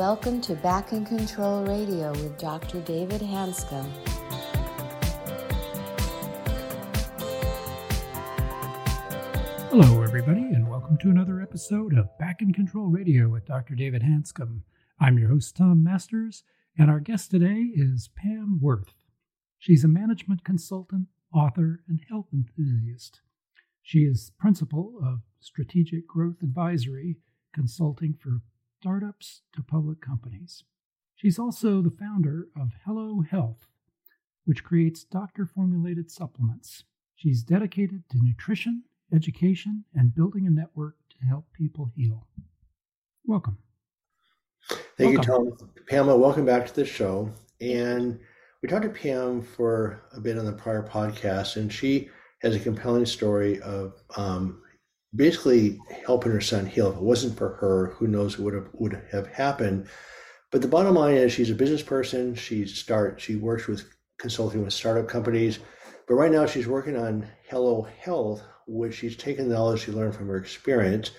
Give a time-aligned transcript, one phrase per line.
[0.00, 2.80] welcome to Back in Control Radio with Dr.
[2.80, 3.86] David Hanscom.
[9.68, 13.74] Hello, everybody, and welcome to another episode of Back in Control Radio with Dr.
[13.74, 14.62] David Hanscom.
[14.98, 16.44] I'm your host, Tom Masters,
[16.78, 19.04] and our guest today is Pam Wirth.
[19.58, 23.20] She's a management consultant, author, and health enthusiast.
[23.82, 27.16] She is principal of Strategic Growth Advisory,
[27.52, 28.40] consulting for
[28.80, 30.64] startups to public companies.
[31.16, 33.66] She's also the founder of Hello Health,
[34.46, 36.84] which creates doctor formulated supplements.
[37.14, 42.26] She's dedicated to nutrition education, and building a network to help people heal.
[43.24, 43.58] Welcome.
[44.96, 45.44] Thank welcome.
[45.44, 45.70] you, Tom.
[45.88, 47.30] Pamela, welcome back to the show.
[47.60, 48.18] And
[48.62, 52.08] we talked to Pam for a bit on the prior podcast, and she
[52.42, 54.62] has a compelling story of um,
[55.14, 56.90] basically helping her son heal.
[56.90, 59.88] If it wasn't for her, who knows what would have, would have happened.
[60.50, 62.34] But the bottom line is she's a business person.
[62.34, 63.84] She start she works with
[64.18, 65.60] consulting with startup companies,
[66.08, 70.14] but right now she's working on Hello Health, which she's taken the knowledge she learned
[70.14, 71.12] from her experience.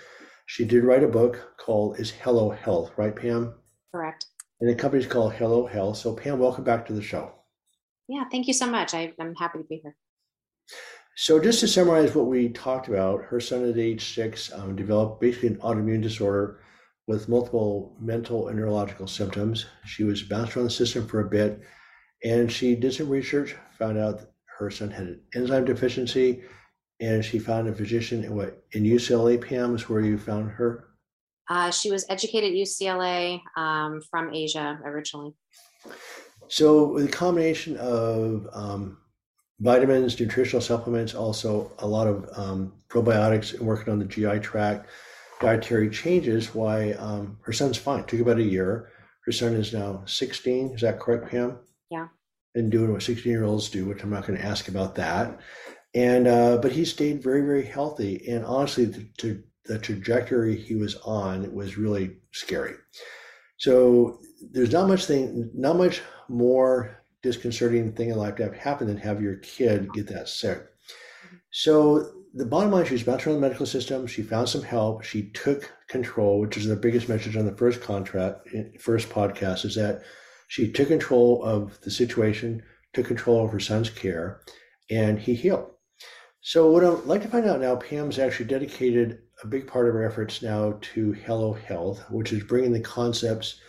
[0.45, 3.53] She did write a book called Is Hello Health, right, Pam?
[3.94, 4.26] Correct.
[4.59, 5.98] And the company's called Hello Health.
[5.98, 7.31] So, Pam, welcome back to the show.
[8.09, 8.94] Yeah, thank you so much.
[8.94, 9.95] I, am happy to be here.
[11.22, 15.22] So, just to summarize what we talked about, her son at age six um, developed
[15.22, 16.61] basically an autoimmune disorder
[17.05, 19.67] with multiple mental and neurological symptoms.
[19.86, 21.61] She was bounced around the system for a bit,
[22.23, 26.42] and she did some research, found out her son had an enzyme deficiency,
[26.99, 29.39] and she found a physician in what in UCLA.
[29.39, 30.88] Pam is where you found her.
[31.47, 35.36] Uh, she was educated at UCLA um, from Asia originally.
[36.47, 38.97] So the combination of um,
[39.62, 44.90] vitamins, nutritional supplements, also a lot of um, probiotics, and working on the GI tract,
[45.40, 46.54] dietary changes.
[46.54, 48.02] Why um, her son's fine.
[48.02, 48.89] It took about a year.
[49.26, 50.72] Her son is now 16.
[50.72, 51.59] Is that correct, Pam?
[51.89, 52.08] Yeah.
[52.55, 55.39] And doing what 16 year olds do, which I'm not going to ask about that
[55.94, 60.76] and uh, but he stayed very very healthy and honestly the, to, the trajectory he
[60.76, 62.76] was on was really scary
[63.58, 64.20] so
[64.52, 68.98] there's not much thing not much more disconcerting thing in life to have happen than
[68.98, 70.59] have your kid get that sick.
[70.59, 71.36] Mm-hmm.
[71.52, 74.08] So the bottom line she's bounced around the medical system.
[74.08, 75.04] She found some help.
[75.04, 79.65] She took control which is the biggest message on the first contract eh, first podcast
[79.65, 80.04] is that
[80.48, 84.42] she took control of the situation took control of her son's care
[84.89, 85.67] and he healed.
[86.42, 89.93] So, what I'd like to find out now, Pam's actually dedicated a big part of
[89.93, 93.61] her efforts now to Hello Health, which is bringing the concepts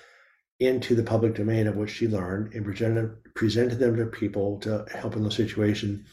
[0.63, 4.85] into the public domain of what she learned and presented presented them to people to
[4.93, 6.05] help in the situation.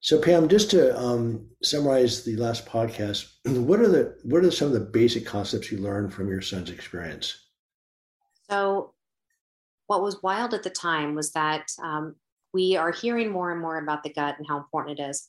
[0.00, 4.68] So, Pam, just to um, summarize the last podcast, what are the what are some
[4.68, 7.38] of the basic concepts you learned from your son's experience?
[8.50, 8.92] So,
[9.86, 12.16] what was wild at the time was that um,
[12.52, 15.26] we are hearing more and more about the gut and how important it is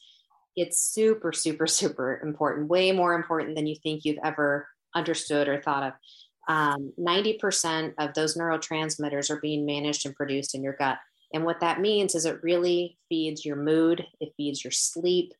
[0.56, 5.62] it's super, super, super important, way more important than you think you've ever understood or
[5.62, 5.94] thought of.
[6.48, 10.98] Um, 90% of those neurotransmitters are being managed and produced in your gut.
[11.34, 15.34] And what that means is it really feeds your mood, it feeds your sleep,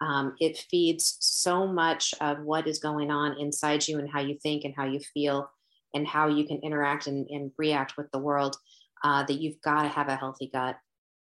[0.00, 4.36] um, it feeds so much of what is going on inside you and how you
[4.42, 5.50] think and how you feel
[5.94, 8.56] and how you can interact and, and react with the world
[9.04, 10.76] uh, that you've got to have a healthy gut.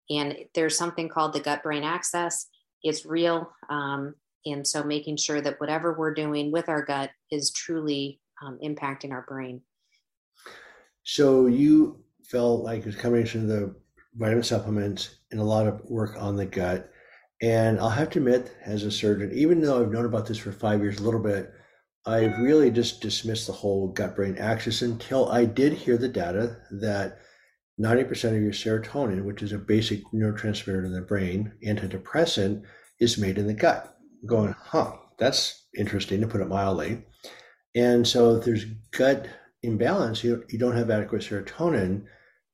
[0.10, 2.48] And there's something called the gut brain axis
[2.84, 3.52] it's real.
[3.70, 8.58] Um, and so making sure that whatever we're doing with our gut is truly um,
[8.64, 9.62] impacting our brain.
[11.04, 13.76] So you felt like a combination of the
[14.16, 16.92] vitamin supplements and a lot of work on the gut.
[17.42, 20.52] And I'll have to admit, as a surgeon, even though I've known about this for
[20.52, 21.52] five years a little bit,
[22.06, 26.58] I've really just dismissed the whole gut brain axis until I did hear the data
[26.72, 27.20] that
[27.80, 32.64] 90% of your serotonin, which is a basic neurotransmitter in the brain, antidepressant,
[33.00, 33.96] is made in the gut.
[34.26, 37.06] going, huh, that's interesting to put it mildly.
[37.76, 39.28] And so if there's gut
[39.64, 42.06] imbalance, you, you don't have adequate serotonin,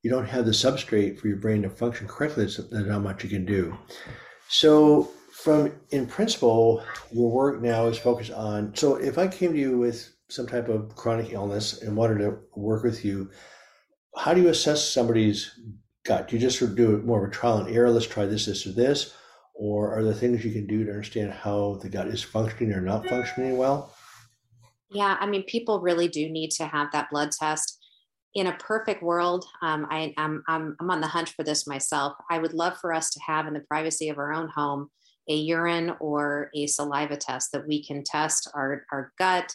[0.03, 3.29] you don't have the substrate for your brain to function correctly, there's not much you
[3.29, 3.77] can do.
[4.49, 9.59] So from in principle, your work now is focused on so if I came to
[9.59, 13.29] you with some type of chronic illness and wanted to work with you,
[14.17, 15.51] how do you assess somebody's
[16.03, 16.27] gut?
[16.27, 17.89] Do you just sort of do more of a trial and error?
[17.89, 19.13] Let's try this, this, or this,
[19.53, 22.81] or are there things you can do to understand how the gut is functioning or
[22.81, 23.94] not functioning well?
[24.91, 27.79] Yeah, I mean, people really do need to have that blood test.
[28.33, 32.13] In a perfect world, um, I, am I'm, I'm on the hunt for this myself.
[32.29, 34.89] I would love for us to have in the privacy of our own home
[35.27, 39.51] a urine or a saliva test that we can test our, our gut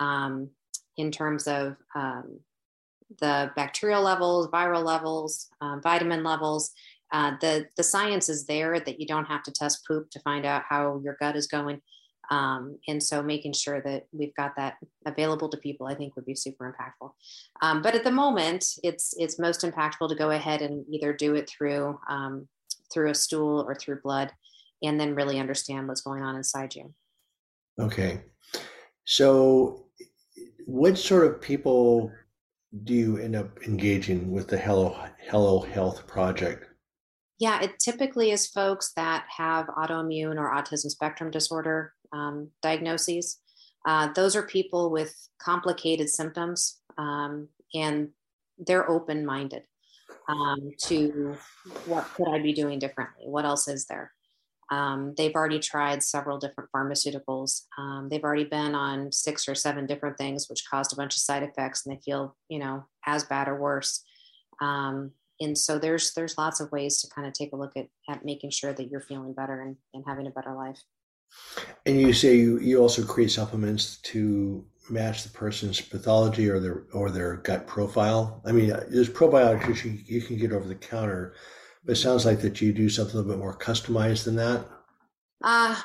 [0.00, 0.50] um,
[0.96, 2.40] in terms of um,
[3.20, 6.72] the bacterial levels, viral levels, uh, vitamin levels.
[7.12, 10.46] Uh, the the science is there that you don't have to test poop to find
[10.46, 11.80] out how your gut is going.
[12.32, 16.24] Um, and so making sure that we've got that available to people, I think would
[16.24, 17.10] be super impactful.
[17.60, 21.34] Um, but at the moment, it's it's most impactful to go ahead and either do
[21.34, 22.48] it through um,
[22.90, 24.32] through a stool or through blood,
[24.82, 26.94] and then really understand what's going on inside you.
[27.78, 28.22] Okay,
[29.04, 29.88] so
[30.64, 32.10] what sort of people
[32.84, 34.96] do you end up engaging with the Hello
[35.28, 36.64] Hello Health project?
[37.38, 43.38] Yeah, it typically is folks that have autoimmune or autism spectrum disorder um, diagnoses.
[43.86, 48.10] Uh, those are people with complicated symptoms um, and
[48.58, 49.62] they're open minded
[50.28, 51.36] um, to
[51.86, 53.24] what could I be doing differently?
[53.26, 54.12] What else is there?
[54.70, 57.62] Um, they've already tried several different pharmaceuticals.
[57.76, 61.20] Um, they've already been on six or seven different things, which caused a bunch of
[61.20, 64.02] side effects, and they feel, you know, as bad or worse.
[64.62, 67.88] Um, and so there's there's lots of ways to kind of take a look at,
[68.08, 70.80] at making sure that you're feeling better and, and having a better life.
[71.86, 76.84] And you say you, you also create supplements to match the person's pathology or their
[76.92, 78.42] or their gut profile.
[78.44, 81.34] I mean, there's probiotics you, you can get over the counter,
[81.84, 84.66] but it sounds like that you do something a little bit more customized than that.
[85.42, 85.76] Uh,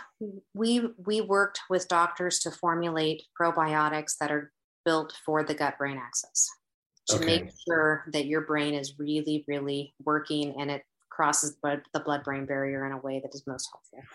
[0.54, 4.52] we we worked with doctors to formulate probiotics that are
[4.86, 6.50] built for the gut brain axis
[7.10, 7.26] to okay.
[7.26, 12.46] make sure that your brain is really really working and it crosses the blood brain
[12.46, 14.08] barrier in a way that is most helpful.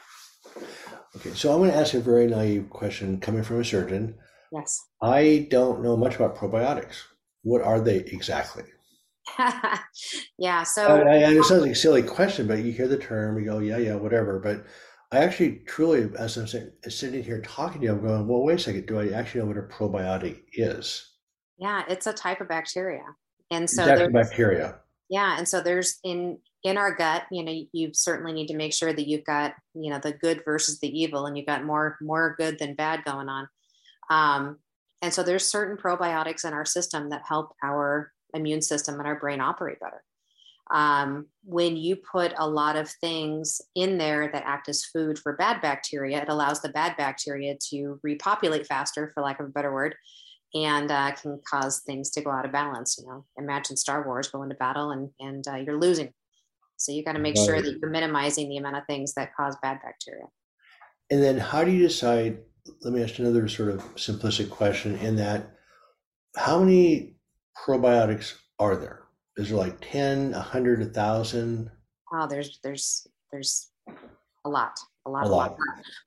[1.17, 4.15] Okay, so I'm going to ask a very naive question coming from a surgeon.
[4.51, 4.81] Yes.
[5.03, 7.03] I don't know much about probiotics.
[7.43, 8.65] What are they exactly?
[10.39, 13.39] yeah, so I, I, it sounds like a silly question, but you hear the term,
[13.39, 14.39] you go, yeah, yeah, whatever.
[14.39, 14.65] But
[15.13, 16.47] I actually, truly, as I'm
[16.89, 18.87] sitting here talking to you, I'm going, well, wait a second.
[18.87, 21.07] Do I actually know what a probiotic is?
[21.59, 23.05] Yeah, it's a type of bacteria,
[23.51, 24.81] and so there's bacteria.
[25.13, 28.73] Yeah, and so there's in in our gut you know you certainly need to make
[28.73, 31.99] sure that you've got you know the good versus the evil and you've got more
[32.01, 33.47] more good than bad going on.
[34.09, 34.59] Um,
[35.03, 39.21] and so there's certain probiotics in our system that help our immune system and our
[39.21, 40.03] brain operate better.
[40.71, 45.37] Um, when you put a lot of things in there that act as food for
[45.37, 49.75] bad bacteria it allows the bad bacteria to repopulate faster for lack of a better
[49.75, 49.95] word
[50.55, 54.29] and uh, can cause things to go out of balance you know imagine star wars
[54.29, 56.13] going to battle and and uh, you're losing
[56.83, 57.47] so you got to make right.
[57.47, 60.25] sure that you're minimizing the amount of things that cause bad bacteria.
[61.11, 62.39] And then how do you decide?
[62.83, 65.55] Let me ask another sort of simplistic question in that
[66.37, 67.15] how many
[67.57, 69.05] probiotics are there?
[69.37, 71.71] Is there like 10, 100, 1,000?
[72.13, 73.71] Oh, there's, there's, there's
[74.45, 75.51] a lot, a lot, a lot.
[75.51, 75.59] lot.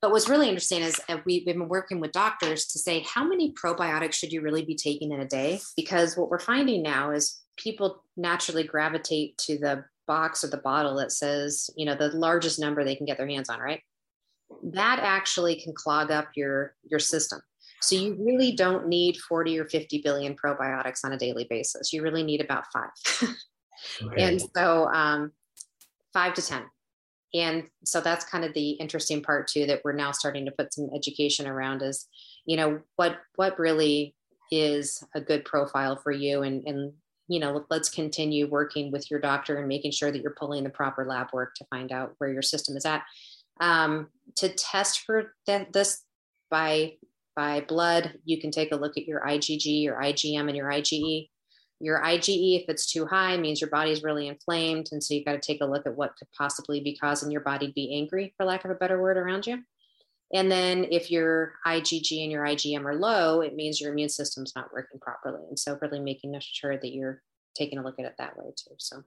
[0.01, 3.53] But what's really interesting is uh, we've been working with doctors to say how many
[3.53, 5.59] probiotics should you really be taking in a day?
[5.75, 10.95] Because what we're finding now is people naturally gravitate to the box or the bottle
[10.95, 13.81] that says, you know, the largest number they can get their hands on, right?
[14.63, 17.41] That actually can clog up your your system.
[17.81, 21.93] So you really don't need 40 or 50 billion probiotics on a daily basis.
[21.93, 22.89] You really need about five.
[24.03, 24.23] okay.
[24.23, 25.33] And so um,
[26.13, 26.63] five to 10.
[27.35, 30.73] And so that's kind of the interesting part too, that we're now starting to put
[30.73, 32.07] some education around is,
[32.45, 34.15] you know, what, what really
[34.51, 36.93] is a good profile for you and, and
[37.27, 40.69] you know, let's continue working with your doctor and making sure that you're pulling the
[40.69, 43.03] proper lab work to find out where your system is at.
[43.59, 46.03] Um, to test for th- this
[46.49, 46.93] by
[47.35, 51.27] by blood, you can take a look at your IgG, your IgM, and your IgE.
[51.79, 55.33] Your IgE, if it's too high, means your body's really inflamed, and so you've got
[55.33, 58.33] to take a look at what could possibly be causing your body to be angry,
[58.37, 59.61] for lack of a better word, around you.
[60.33, 64.53] And then if your IgG and your IgM are low, it means your immune system's
[64.55, 65.41] not working properly.
[65.47, 67.21] And so really making sure that you're
[67.55, 68.75] taking a look at it that way too.
[68.77, 69.03] So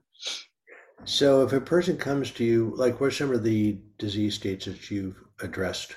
[1.05, 4.65] so if a person comes to you, like what are some of the disease states
[4.65, 5.95] that you've addressed?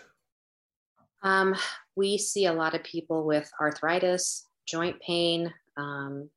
[1.23, 1.55] Um,
[1.97, 6.29] we see a lot of people with arthritis, joint pain, um,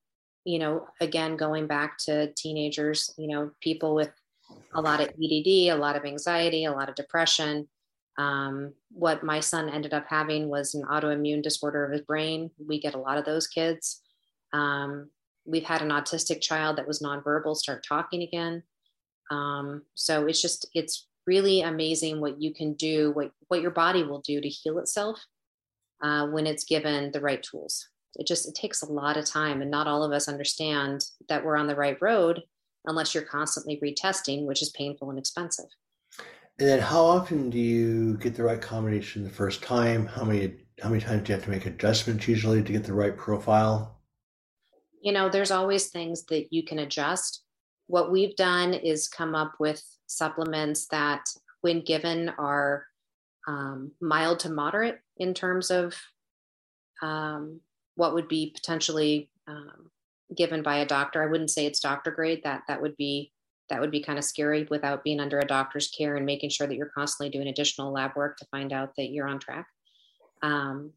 [0.46, 4.12] you know, again, going back to teenagers, you know, people with
[4.75, 7.68] a lot of ADD, a lot of anxiety, a lot of depression,
[8.18, 12.50] um, what my son ended up having was an autoimmune disorder of his brain.
[12.66, 14.02] We get a lot of those kids.
[14.54, 15.10] Um,
[15.46, 18.64] we've had an autistic child that was nonverbal start talking again.
[19.32, 24.04] Um, so it's just, it's really amazing what you can do, what, what your body
[24.04, 25.20] will do to heal itself
[26.02, 27.90] uh, when it's given the right tools.
[28.17, 31.43] It just, it takes a lot of time and not all of us understand that
[31.43, 32.41] we're on the right road
[32.86, 35.65] unless you're constantly retesting, which is painful and expensive.
[36.60, 40.05] And then how often do you get the right combination the first time?
[40.05, 42.93] How many how many times do you have to make adjustments usually to get the
[42.93, 43.95] right profile?
[45.05, 47.43] you know, there's always things that you can adjust.
[47.86, 51.22] What we've done is come up with supplements that,
[51.62, 52.88] when given, are
[53.48, 55.93] um, mild to moderate in terms of
[57.03, 57.62] um,
[57.96, 59.92] what would be potentially um,
[60.36, 61.24] given by a doctor.
[61.24, 62.42] I wouldn't say it's doctor grade.
[62.44, 63.32] That that would be
[63.70, 66.68] that would be kind of scary without being under a doctor's care and making sure
[66.68, 69.68] that you're constantly doing additional lab work to find out that you're on track.
[70.44, 70.92] Um,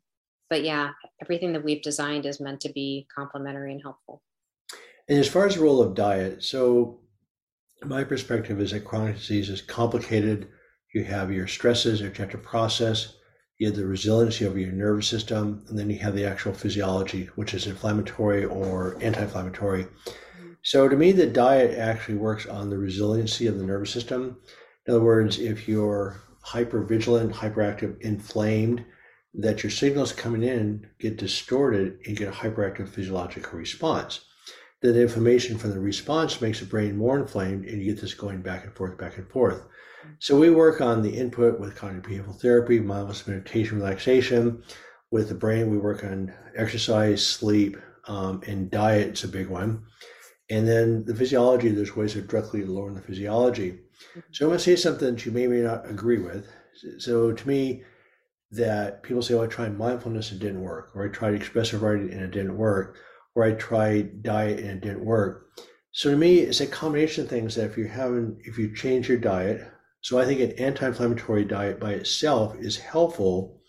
[0.51, 0.91] but yeah,
[1.23, 4.23] everything that we've designed is meant to be complementary and helpful.
[5.09, 7.01] And as far as the role of diet, so
[7.85, 10.49] my perspective is that chronic disease is complicated.
[10.95, 13.15] You have your stresses that you have to process,
[13.59, 17.29] you have the resiliency of your nervous system, and then you have the actual physiology,
[17.35, 19.87] which is inflammatory or anti inflammatory.
[20.63, 24.39] So to me, the diet actually works on the resiliency of the nervous system.
[24.87, 28.85] In other words, if you're hyper vigilant, hyperactive, inflamed,
[29.35, 34.21] that your signals coming in get distorted, you get a hyperactive physiological response.
[34.81, 38.43] The inflammation from the response makes the brain more inflamed, and you get this going
[38.43, 39.63] back and forth, back and forth.
[40.19, 44.63] So we work on the input with cognitive behavioral therapy, mindfulness meditation, relaxation.
[45.11, 47.77] With the brain, we work on exercise, sleep,
[48.07, 49.09] um, and diet.
[49.09, 49.85] It's a big one.
[50.51, 53.81] And then the physiology, there's ways of directly lowering the physiology.
[54.33, 56.47] So I'm going to say something that you may or may not agree with.
[56.99, 57.83] So to me,
[58.51, 61.83] that people say, oh, I tried mindfulness and it didn't work, or I tried expressive
[61.83, 62.97] writing and it didn't work,
[63.35, 65.49] or I tried diet and it didn't work.
[65.93, 69.09] So to me, it's a combination of things that if you're having, if you change
[69.09, 73.61] your diet, so I think an anti-inflammatory diet by itself is helpful,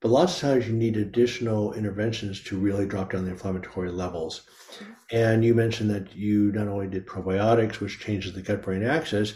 [0.00, 4.42] but lots of times you need additional interventions to really drop down the inflammatory levels.
[5.10, 9.34] And you mentioned that you not only did probiotics, which changes the gut-brain axis,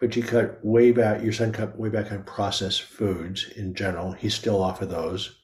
[0.00, 4.12] but you cut way back, your son cut way back on processed foods in general.
[4.12, 5.38] He's still off of those.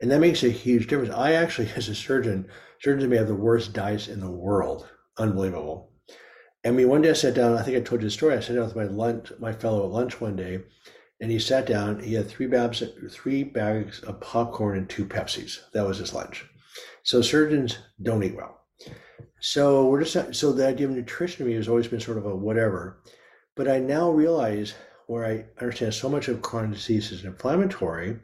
[0.00, 1.14] And that makes a huge difference.
[1.14, 2.48] I actually, as a surgeon,
[2.80, 4.88] surgeons may have the worst diets in the world.
[5.18, 5.91] Unbelievable.
[6.64, 8.36] I mean, one day I sat down, I think I told you the story.
[8.36, 10.60] I sat down with my lunch, my fellow at lunch one day,
[11.20, 15.58] and he sat down, he had three bags, three bags of popcorn and two Pepsis.
[15.72, 16.44] That was his lunch.
[17.02, 18.60] So surgeons don't eat well.
[19.40, 22.26] So we're just so the idea of nutrition to me has always been sort of
[22.26, 23.02] a whatever.
[23.56, 24.74] But I now realize
[25.08, 28.18] where I understand so much of chronic disease is inflammatory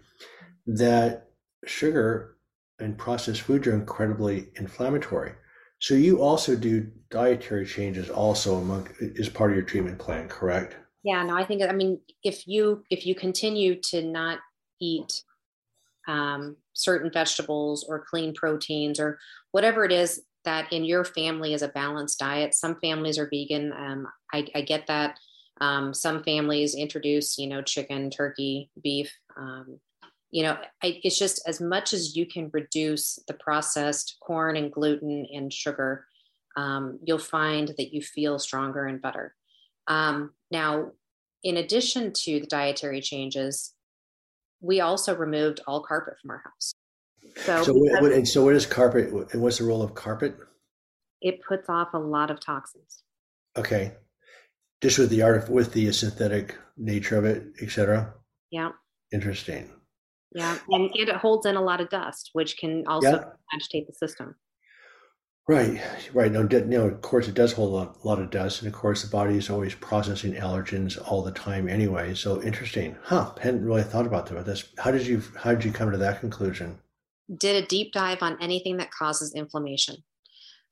[0.66, 1.30] that
[1.66, 2.36] sugar
[2.78, 5.32] and processed foods are incredibly inflammatory.
[5.80, 10.76] So you also do dietary changes also among is part of your treatment plan, correct?
[11.04, 14.40] Yeah, no, I think I mean if you if you continue to not
[14.80, 15.22] eat
[16.08, 19.18] um, certain vegetables or clean proteins or
[19.52, 22.54] whatever it is that in your family is a balanced diet.
[22.54, 23.72] Some families are vegan.
[23.72, 25.18] Um, I, I, get that.
[25.60, 29.12] Um, some families introduce, you know, chicken, turkey, beef.
[29.36, 29.78] Um,
[30.30, 34.70] you know, I, it's just as much as you can reduce the processed corn and
[34.70, 36.06] gluten and sugar,
[36.56, 39.34] um, you'll find that you feel stronger and better.
[39.86, 40.92] Um, now,
[41.42, 43.74] in addition to the dietary changes,
[44.60, 46.74] we also removed all carpet from our house.
[47.36, 50.36] So, so what, and so what is carpet and what's the role of carpet?
[51.20, 53.02] It puts off a lot of toxins.
[53.56, 53.92] Okay.
[54.82, 58.14] Just with the art with the synthetic nature of it, etc.
[58.50, 58.70] Yeah.
[59.12, 59.70] Interesting.
[60.32, 60.58] Yeah.
[60.68, 63.24] And it holds in a lot of dust, which can also yeah.
[63.54, 64.34] agitate the system.
[65.48, 65.80] Right,
[66.12, 66.30] right.
[66.30, 66.86] No, no.
[66.88, 69.08] Of course, it does hold a lot, a lot, of dust, and of course, the
[69.08, 72.14] body is always processing allergens all the time, anyway.
[72.14, 73.32] So interesting, huh?
[73.40, 74.64] Hadn't really thought about that.
[74.76, 76.78] how did you how did you come to that conclusion?
[77.36, 79.96] did a deep dive on anything that causes inflammation.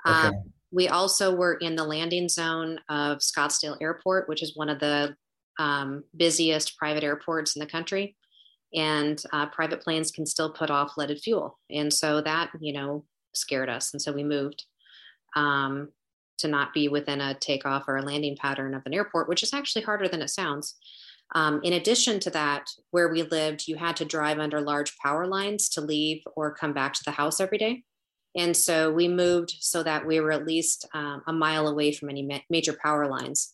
[0.06, 0.28] Okay.
[0.28, 0.34] Um,
[0.72, 5.16] we also were in the landing zone of Scottsdale Airport, which is one of the
[5.58, 8.16] um, busiest private airports in the country.
[8.76, 11.58] And uh, private planes can still put off leaded fuel.
[11.70, 13.04] And so that, you know,
[13.34, 13.92] scared us.
[13.92, 14.64] And so we moved
[15.34, 15.88] um,
[16.38, 19.54] to not be within a takeoff or a landing pattern of an airport, which is
[19.54, 20.76] actually harder than it sounds.
[21.34, 25.26] Um, in addition to that, where we lived, you had to drive under large power
[25.26, 27.82] lines to leave or come back to the house every day.
[28.36, 32.10] And so we moved so that we were at least um, a mile away from
[32.10, 33.52] any ma- major power lines.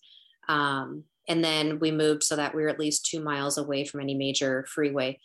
[0.48, 4.00] Um, and then we moved so that we were at least two miles away from
[4.00, 5.18] any major freeway.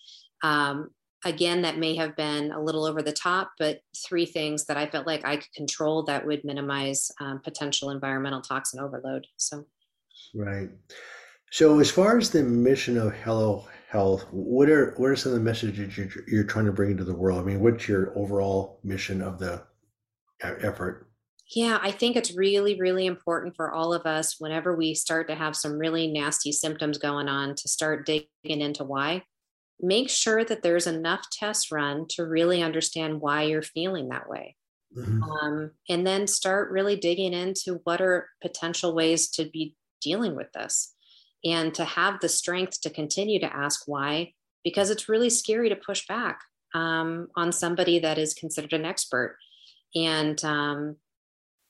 [0.43, 0.91] Um,
[1.25, 4.87] again, that may have been a little over the top, but three things that I
[4.87, 9.27] felt like I could control that would minimize um, potential environmental toxin overload.
[9.37, 9.65] So,
[10.35, 10.69] right.
[11.51, 15.37] So, as far as the mission of Hello Health, what are what are some of
[15.37, 17.39] the messages you're, you're trying to bring into the world?
[17.39, 19.63] I mean, what's your overall mission of the
[20.41, 21.06] effort?
[21.55, 25.35] Yeah, I think it's really, really important for all of us whenever we start to
[25.35, 29.23] have some really nasty symptoms going on to start digging into why.
[29.79, 34.55] Make sure that there's enough tests run to really understand why you're feeling that way.
[34.95, 35.23] Mm-hmm.
[35.23, 40.51] Um, and then start really digging into what are potential ways to be dealing with
[40.53, 40.93] this
[41.45, 45.75] and to have the strength to continue to ask why, because it's really scary to
[45.75, 46.41] push back
[46.73, 49.37] um, on somebody that is considered an expert.
[49.95, 50.97] And um,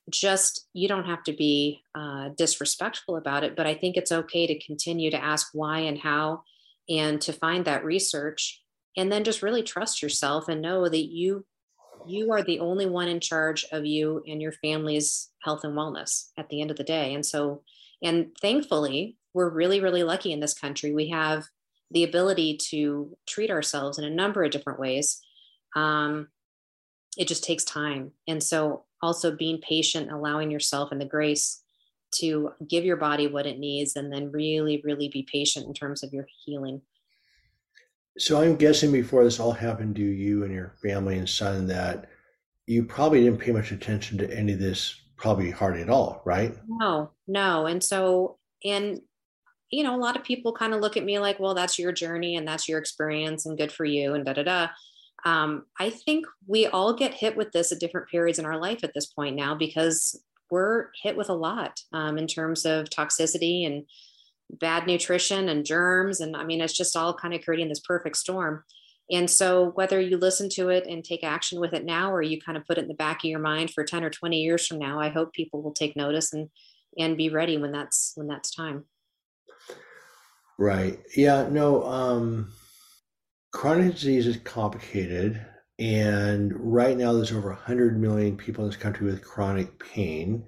[0.09, 4.47] just, you don't have to be uh, disrespectful about it, but I think it's okay
[4.47, 6.43] to continue to ask why and how
[6.89, 8.63] and to find that research
[8.95, 11.45] and then just really trust yourself and know that you
[12.05, 16.29] you are the only one in charge of you and your family's health and wellness
[16.37, 17.13] at the end of the day.
[17.13, 17.63] And so
[18.01, 20.93] and thankfully we're really really lucky in this country.
[20.93, 21.45] We have
[21.91, 25.21] the ability to treat ourselves in a number of different ways.
[25.75, 26.29] Um,
[27.17, 28.11] it just takes time.
[28.27, 31.62] And so also being patient allowing yourself and the grace
[32.16, 36.04] to give your body what it needs and then really really be patient in terms
[36.04, 36.82] of your healing.
[38.18, 42.10] So i'm guessing before this all happened to you and your family and son that
[42.66, 46.56] you probably didn't pay much attention to any of this probably hardly at all right?
[46.68, 47.66] No no.
[47.66, 49.01] And so and
[49.70, 51.92] you know a lot of people kind of look at me like well that's your
[51.92, 54.68] journey and that's your experience and good for you and da da da
[55.25, 58.83] um, I think we all get hit with this at different periods in our life
[58.83, 63.65] at this point now because we're hit with a lot um, in terms of toxicity
[63.65, 63.86] and
[64.50, 66.21] bad nutrition and germs.
[66.21, 68.63] And I mean, it's just all kind of creating this perfect storm.
[69.09, 72.41] And so, whether you listen to it and take action with it now, or you
[72.41, 74.67] kind of put it in the back of your mind for 10 or 20 years
[74.67, 76.50] from now, I hope people will take notice and
[76.97, 78.86] and be ready when that's when that's time.
[80.57, 81.00] Right.
[81.15, 81.47] Yeah.
[81.50, 81.83] No.
[81.83, 82.51] Um,
[83.57, 85.43] chronic disease is complicated.
[85.79, 90.45] And right now, there's over 100 million people in this country with chronic pain.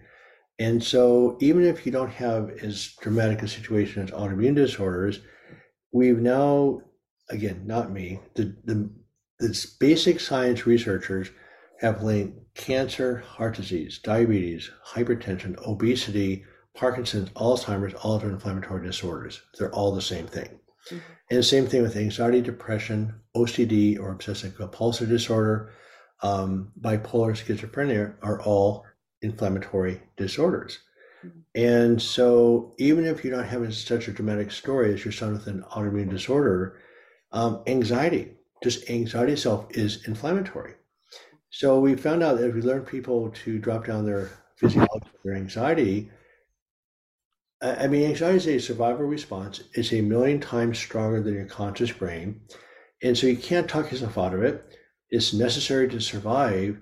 [0.59, 5.21] And so, even if you don't have as dramatic a situation as autoimmune disorders,
[5.91, 6.81] we've now,
[7.31, 8.87] again, not me, the, the,
[9.39, 11.29] the basic science researchers
[11.79, 16.45] have linked cancer, heart disease, diabetes, hypertension, obesity,
[16.75, 19.41] Parkinson's, Alzheimer's, all inflammatory disorders.
[19.57, 20.59] They're all the same thing.
[20.87, 20.97] Mm-hmm.
[21.31, 25.71] And same thing with anxiety, depression, OCD or obsessive compulsive disorder,
[26.21, 28.85] um, bipolar schizophrenia are all
[29.21, 30.79] inflammatory disorders.
[31.25, 31.39] Mm-hmm.
[31.55, 35.47] And so, even if you're not having such a dramatic story as your son with
[35.47, 36.79] an autoimmune disorder,
[37.31, 38.31] um, anxiety,
[38.63, 40.73] just anxiety itself, is inflammatory.
[41.49, 45.35] So, we found out that if we learn people to drop down their physiology, their
[45.35, 46.09] anxiety,
[47.61, 49.63] I mean, anxiety is a survival response.
[49.73, 52.41] It's a million times stronger than your conscious brain.
[53.03, 54.77] And so you can't talk yourself out of it.
[55.09, 56.77] It's necessary to survive.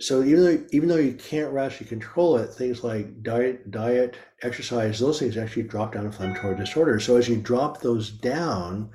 [0.00, 4.98] So even though even though you can't rationally control it, things like diet, diet, exercise,
[4.98, 7.04] those things actually drop down inflammatory disorders.
[7.04, 8.90] So as you drop those down,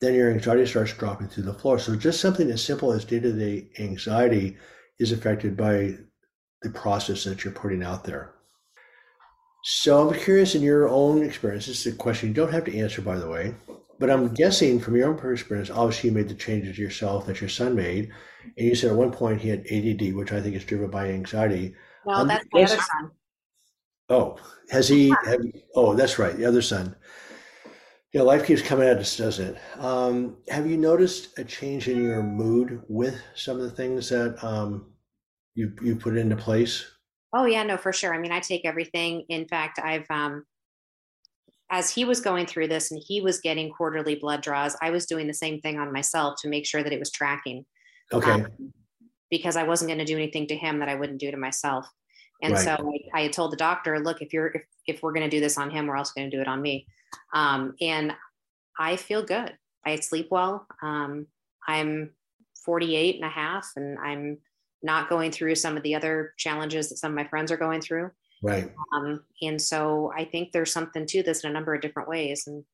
[0.00, 1.78] then your anxiety starts dropping through the floor.
[1.78, 4.56] So just something as simple as day-to-day anxiety
[4.98, 5.96] is affected by
[6.62, 8.34] the process that you're putting out there.
[9.64, 11.66] So I'm curious in your own experience.
[11.66, 13.54] This is a question you don't have to answer, by the way,
[13.98, 17.50] but I'm guessing from your own experience, obviously you made the changes yourself that your
[17.50, 18.10] son made,
[18.56, 21.08] and you said at one point he had ADD, which I think is driven by
[21.08, 21.74] anxiety.
[22.04, 23.10] Well, that's the other son.
[24.08, 24.36] Oh,
[24.70, 25.12] has he?
[25.26, 25.40] Have,
[25.74, 26.96] oh, that's right, the other son.
[28.14, 29.60] Yeah, life keeps coming at us, doesn't it?
[29.78, 34.42] Um, have you noticed a change in your mood with some of the things that
[34.42, 34.92] um,
[35.54, 36.86] you you put into place?
[37.32, 38.14] Oh yeah, no, for sure.
[38.14, 39.24] I mean, I take everything.
[39.28, 40.44] In fact, I've um
[41.70, 45.06] as he was going through this and he was getting quarterly blood draws, I was
[45.06, 47.66] doing the same thing on myself to make sure that it was tracking.
[48.12, 48.30] Okay.
[48.30, 48.72] Um,
[49.30, 51.86] because I wasn't going to do anything to him that I wouldn't do to myself.
[52.42, 52.64] And right.
[52.64, 55.36] so I, I, had told the doctor, look, if you're if, if we're going to
[55.36, 56.86] do this on him, we're also going to do it on me.
[57.34, 58.14] Um, and
[58.78, 59.52] I feel good.
[59.84, 60.66] I sleep well.
[60.82, 61.26] Um,
[61.66, 62.10] I'm
[62.64, 64.38] 48 and a half and I'm
[64.82, 67.80] not going through some of the other challenges that some of my friends are going
[67.80, 68.10] through.
[68.42, 68.72] Right.
[68.94, 72.44] Um, and so I think there's something to this in a number of different ways.
[72.46, 72.64] And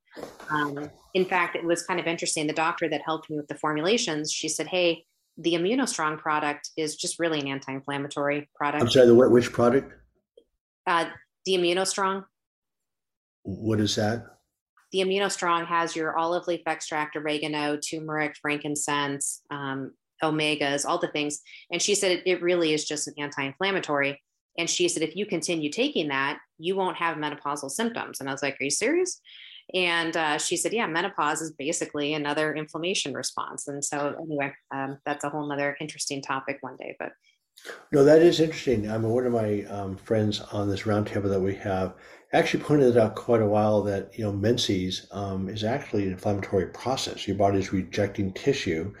[0.49, 2.45] um, in fact, it was kind of interesting.
[2.47, 5.05] The doctor that helped me with the formulations, she said, Hey,
[5.37, 8.83] the Immunostrong product is just really an anti inflammatory product.
[8.83, 9.91] I'm sorry, the which product?
[10.87, 11.05] Uh,
[11.45, 12.25] the Immunostrong.
[13.43, 14.25] What is that?
[14.91, 19.91] The Immunostrong has your olive leaf extract, oregano, turmeric, frankincense, um,
[20.23, 21.41] omegas, all the things.
[21.71, 24.21] And she said it, really is just an anti inflammatory.
[24.57, 28.19] And she said, if you continue taking that, you won't have menopausal symptoms.
[28.19, 29.19] And I was like, Are you serious?
[29.73, 33.67] And uh, she said, Yeah, menopause is basically another inflammation response.
[33.67, 36.95] And so, anyway, um, that's a whole other interesting topic one day.
[36.99, 37.11] But
[37.91, 38.89] no, that is interesting.
[38.89, 41.95] I mean, one of my um, friends on this roundtable that we have
[42.33, 46.67] actually pointed out quite a while that you know menses um, is actually an inflammatory
[46.67, 47.27] process.
[47.27, 48.93] Your body is rejecting tissue,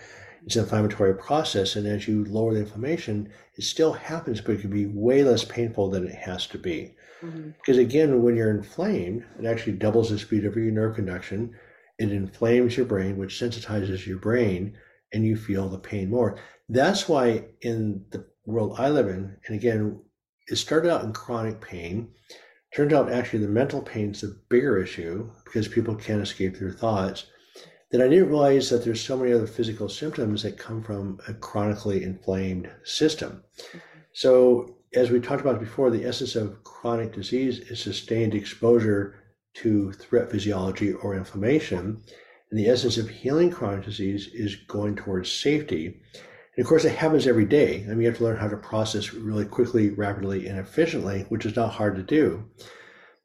[0.45, 4.61] It's an inflammatory process, and as you lower the inflammation, it still happens, but it
[4.61, 6.95] can be way less painful than it has to be.
[7.21, 7.49] Mm-hmm.
[7.57, 11.55] Because again, when you're inflamed, it actually doubles the speed of your nerve conduction.
[11.97, 14.77] It inflames your brain, which sensitizes your brain,
[15.13, 16.37] and you feel the pain more.
[16.69, 19.99] That's why in the world I live in, and again,
[20.47, 22.09] it started out in chronic pain.
[22.75, 26.71] Turned out actually the mental pain is the bigger issue because people can't escape their
[26.71, 27.25] thoughts.
[27.91, 31.33] Then I didn't realize that there's so many other physical symptoms that come from a
[31.33, 33.43] chronically inflamed system.
[33.59, 33.77] Mm-hmm.
[34.13, 39.15] So as we talked about before, the essence of chronic disease is sustained exposure
[39.55, 42.01] to threat physiology or inflammation.
[42.49, 46.01] And the essence of healing chronic disease is going towards safety.
[46.55, 47.83] And of course, it happens every day.
[47.83, 51.45] I mean, you have to learn how to process really quickly, rapidly, and efficiently, which
[51.45, 52.45] is not hard to do.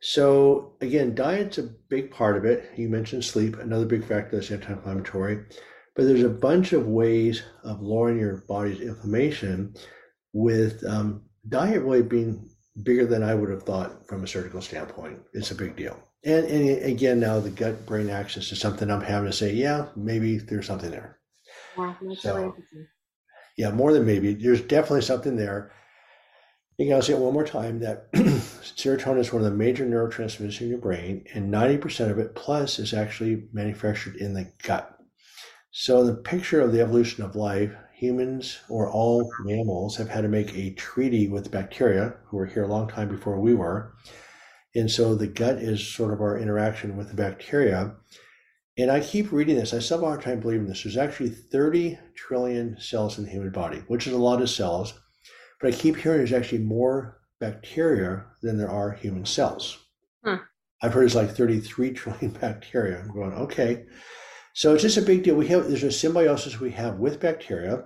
[0.01, 2.71] So, again, diet's a big part of it.
[2.77, 5.45] You mentioned sleep, another big factor that's anti inflammatory.
[5.95, 9.75] But there's a bunch of ways of lowering your body's inflammation
[10.33, 12.49] with um, diet really being
[12.83, 15.21] bigger than I would have thought from a surgical standpoint.
[15.35, 16.01] It's a big deal.
[16.25, 19.87] And, and again, now the gut brain axis is something I'm having to say, yeah,
[19.97, 21.19] maybe there's something there.
[21.77, 22.57] Yeah, so,
[23.57, 24.35] yeah, more than maybe.
[24.35, 25.73] There's definitely something there.
[26.81, 30.63] You I'll say it one more time that serotonin is one of the major neurotransmitters
[30.63, 34.99] in your brain, and 90% of it plus is actually manufactured in the gut.
[35.71, 40.29] So the picture of the evolution of life humans or all mammals have had to
[40.29, 43.93] make a treaty with bacteria who were here a long time before we were.
[44.75, 47.95] And so the gut is sort of our interaction with the bacteria.
[48.79, 49.75] And I keep reading this.
[49.75, 50.85] I still have a hard time believing this.
[50.85, 54.95] There's actually 30 trillion cells in the human body, which is a lot of cells.
[55.61, 59.79] But I keep hearing there's actually more bacteria than there are human cells.
[60.25, 60.37] Hmm.
[60.83, 63.01] I've heard it's like 33 trillion bacteria.
[63.01, 63.85] I'm going, okay.
[64.55, 65.37] So it's just a big deal.
[65.37, 67.85] We have there's a symbiosis we have with bacteria,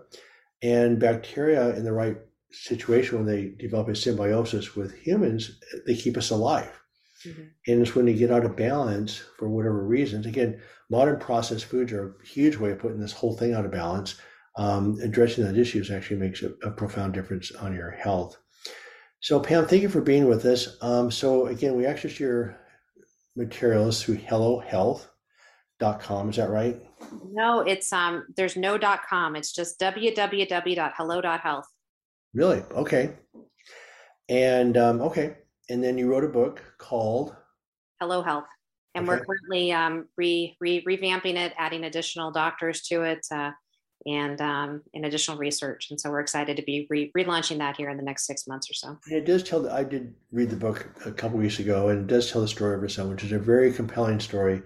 [0.62, 2.16] and bacteria in the right
[2.50, 6.80] situation when they develop a symbiosis with humans, they keep us alive.
[7.26, 7.42] Mm-hmm.
[7.66, 10.26] And it's when they get out of balance for whatever reasons.
[10.26, 10.60] Again,
[10.90, 14.16] modern processed foods are a huge way of putting this whole thing out of balance.
[14.56, 18.36] Um, addressing that issue actually makes a, a, profound difference on your health.
[19.18, 20.76] So, Pam, thank you for being with us.
[20.80, 22.56] Um, so, again, we access your
[23.34, 25.10] materials through Hello Health
[25.80, 26.30] dot com.
[26.30, 26.80] Is that right?
[27.32, 28.26] No, it's um.
[28.36, 29.34] There's no dot com.
[29.34, 31.66] It's just www.hello.health.
[32.32, 32.62] Really?
[32.72, 33.14] Okay.
[34.28, 35.36] And um, okay,
[35.68, 37.36] and then you wrote a book called
[38.00, 38.46] Hello Health,
[38.94, 39.18] and okay.
[39.18, 43.50] we're currently um, re, re revamping it, adding additional doctors to it, uh,
[44.06, 45.88] and um, and additional research.
[45.90, 48.70] And so we're excited to be re- relaunching that here in the next six months
[48.70, 48.98] or so.
[49.06, 49.62] And it does tell.
[49.62, 52.48] The, I did read the book a couple weeks ago, and it does tell the
[52.48, 54.62] story of her son, which is a very compelling story